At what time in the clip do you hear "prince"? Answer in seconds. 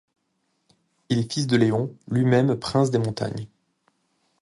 2.55-2.89